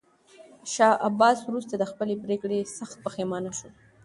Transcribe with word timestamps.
شاه 0.73 0.95
عباس 1.07 1.37
وروسته 1.43 1.73
له 1.81 1.85
خپلې 1.91 2.15
پرېکړې 2.25 2.59
سخت 2.77 2.95
پښېمانه 3.05 3.51
شو. 3.57 3.69